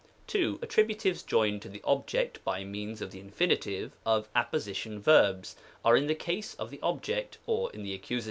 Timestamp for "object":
1.83-2.43, 6.81-7.37